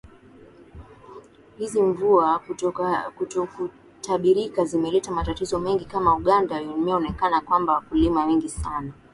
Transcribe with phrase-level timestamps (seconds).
[1.57, 2.39] hizi mvua
[3.17, 8.93] kutokutabirika zimeleta matatizo mengi kama uganda imeonekana kwamba wakulima wengi sana